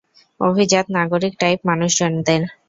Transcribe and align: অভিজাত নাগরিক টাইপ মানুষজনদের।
অভিজাত 0.39 0.85
নাগরিক 0.97 1.33
টাইপ 1.41 1.59
মানুষজনদের। 1.69 2.41